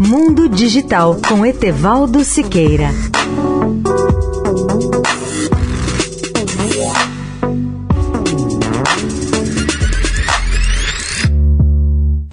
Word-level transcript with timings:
Mundo 0.00 0.48
Digital 0.48 1.16
com 1.28 1.44
Etevaldo 1.44 2.22
Siqueira. 2.22 2.90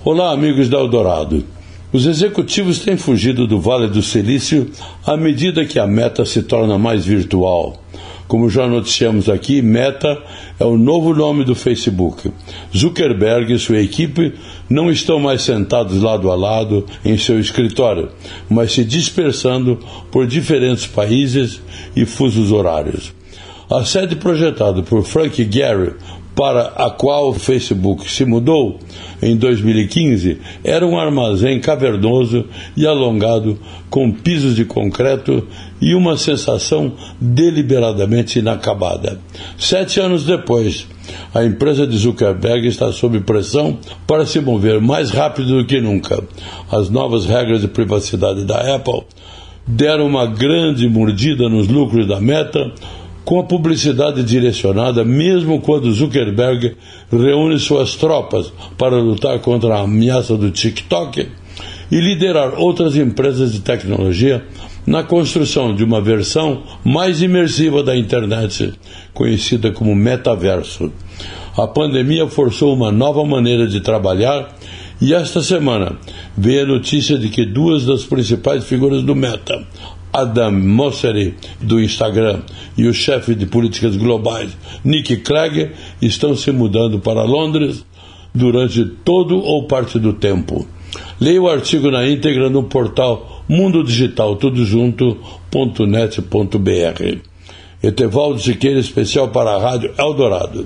Olá, 0.04 0.31
amigos 0.31 0.70
da 0.70 0.78
Eldorado. 0.78 1.43
Os 1.91 2.06
executivos 2.06 2.78
têm 2.78 2.97
fugido 2.97 3.47
do 3.47 3.60
Vale 3.60 3.88
do 3.88 4.04
Silício 4.04 4.70
à 5.04 5.18
medida 5.18 5.66
que 5.66 5.79
a 5.79 5.88
meta 5.88 6.24
se 6.24 6.44
torna 6.44 6.78
mais 6.78 7.04
virtual. 7.04 7.82
Como 8.28 8.49
já 8.49 8.67
noticiamos 8.67 9.29
aqui, 9.29 9.62
Meta 9.62 10.17
é 10.60 10.65
o 10.65 10.78
novo 10.78 11.13
nome 11.13 11.44
do 11.44 11.53
Facebook. 11.53 12.31
Zuckerberg 12.76 13.53
e 13.53 13.59
sua 13.59 13.79
equipe 13.79 14.33
não 14.67 14.90
estão 14.90 15.19
mais 15.19 15.44
sentados 15.44 16.02
lado 16.02 16.31
a 16.31 16.35
lado 16.35 16.85
em 17.03 17.17
seu 17.17 17.40
escritório, 17.40 18.09
mas 18.50 18.73
se 18.73 18.84
dispersando 18.84 19.77
por 20.12 20.26
diferentes 20.26 20.88
países 20.88 21.62
e 21.95 22.03
fusos 22.03 22.52
horários. 22.52 23.14
A 23.70 23.86
sede 23.86 24.16
projetada 24.16 24.81
por 24.81 25.03
Frank 25.03 25.48
Gehry 25.52 25.94
para 26.35 26.73
a 26.75 26.89
qual 26.89 27.30
o 27.30 27.34
Facebook 27.34 28.12
se 28.12 28.25
mudou 28.25 28.77
em 29.21 29.38
2015 29.38 30.39
era 30.63 30.85
um 30.85 30.99
armazém 30.99 31.59
cavernoso 31.59 32.45
e 32.75 32.85
alongado 32.85 33.58
com 33.89 34.11
pisos 34.11 34.55
de 34.55 34.66
concreto 34.66 35.48
e 35.81 35.95
uma 35.95 36.17
sensação 36.17 36.94
deliberadamente 37.20 38.39
inacabada. 38.39 39.20
Sete 39.58 39.99
anos 39.99 40.25
depois, 40.25 40.88
a 41.34 41.44
empresa 41.44 41.88
de 41.88 41.98
Zuckerberg 41.98 42.67
está 42.67 42.91
sob 42.91 43.20
pressão 43.22 43.77
para 44.05 44.25
se 44.25 44.39
mover 44.39 44.81
mais 44.81 45.11
rápido 45.11 45.58
do 45.58 45.66
que 45.66 45.80
nunca. 45.80 46.22
As 46.70 46.89
novas 46.89 47.25
regras 47.25 47.61
de 47.61 47.67
privacidade 47.67 48.44
da 48.44 48.75
Apple 48.75 49.03
deram 49.67 50.05
uma 50.05 50.25
grande 50.25 50.88
mordida 50.88 51.49
nos 51.49 51.67
lucros 51.67 52.08
da 52.08 52.20
Meta, 52.20 52.72
com 53.26 53.40
a 53.40 53.44
publicidade 53.44 54.23
direcionada, 54.23 55.04
mesmo 55.04 55.59
quando 55.59 55.92
Zuckerberg 55.92 56.78
reúne 57.12 57.58
suas 57.58 57.95
tropas 57.95 58.54
para 58.78 58.98
lutar 58.98 59.40
contra 59.40 59.76
a 59.76 59.82
ameaça 59.82 60.38
do 60.38 60.52
TikTok 60.52 61.28
e 61.92 62.00
liderar 62.00 62.54
outras 62.56 62.95
empresas 62.95 63.52
de 63.52 63.62
tecnologia 63.62 64.45
na 64.86 65.04
construção 65.04 65.73
de 65.73 65.84
uma 65.84 66.00
versão 66.00 66.62
mais 66.84 67.22
imersiva 67.22 67.82
da 67.82 67.98
internet, 67.98 68.73
conhecida 69.14 69.72
como 69.72 69.95
metaverso. 69.95 70.92
A 71.58 71.66
pandemia 71.66 72.28
forçou 72.28 72.76
uma 72.76 72.92
nova 72.92 73.26
maneira 73.26 73.66
de 73.66 73.82
trabalhar 73.82 74.54
e 75.02 75.14
esta 75.14 75.42
semana 75.42 75.98
veio 76.38 76.64
a 76.64 76.68
notícia 76.68 77.18
de 77.18 77.30
que 77.30 77.46
duas 77.46 77.86
das 77.86 78.04
principais 78.04 78.64
figuras 78.64 79.04
do 79.04 79.16
Meta, 79.16 79.66
Adam 80.14 80.52
Mosseri, 80.52 81.36
do 81.60 81.82
Instagram, 81.82 82.42
e 82.78 82.88
o 82.88 82.94
chefe 82.94 83.36
de 83.36 83.46
políticas 83.46 83.98
globais, 83.98 84.52
Nick 84.84 85.18
Clegg, 85.18 85.72
estão 86.02 86.36
se 86.36 86.52
mudando 86.52 87.00
para 87.00 87.23
Londres 87.23 87.86
durante 88.34 88.86
todo 88.86 89.38
ou 89.38 89.68
parte 89.68 90.00
do 90.00 90.14
tempo. 90.14 90.66
Leia 91.20 91.42
o 91.42 91.50
artigo 91.50 91.92
na 91.92 92.08
íntegra 92.08 92.50
no 92.50 92.64
portal 92.64 93.44
Mundo 93.48 93.84
Digital 93.84 94.38
Tudo 94.38 94.64
Junto.net.br. 94.64 95.26
Etevaldo 97.84 98.40
Siqueira, 98.40 98.80
especial 98.80 99.28
para 99.30 99.52
a 99.52 99.60
Rádio 99.60 99.94
Eldorado. 99.98 100.66